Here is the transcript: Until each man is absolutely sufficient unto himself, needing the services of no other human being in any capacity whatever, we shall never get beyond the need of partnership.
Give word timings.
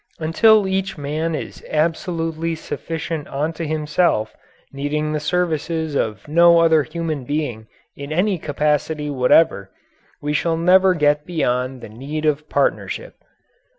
Until 0.17 0.67
each 0.67 0.97
man 0.97 1.35
is 1.35 1.63
absolutely 1.69 2.55
sufficient 2.55 3.27
unto 3.27 3.63
himself, 3.67 4.33
needing 4.73 5.11
the 5.13 5.19
services 5.19 5.93
of 5.93 6.27
no 6.27 6.57
other 6.59 6.81
human 6.81 7.23
being 7.23 7.67
in 7.95 8.11
any 8.11 8.39
capacity 8.39 9.11
whatever, 9.11 9.69
we 10.19 10.33
shall 10.33 10.57
never 10.57 10.95
get 10.95 11.27
beyond 11.27 11.81
the 11.81 11.89
need 11.89 12.25
of 12.25 12.49
partnership. 12.49 13.13